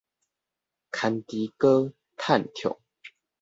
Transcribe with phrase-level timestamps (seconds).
[0.03, 0.03] 牽
[1.25, 2.79] 豬哥趁暢